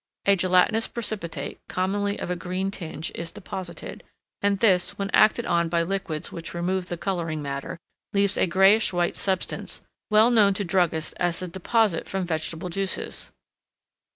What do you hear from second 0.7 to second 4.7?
precipitate, commonly of a green tinge, is deposited, and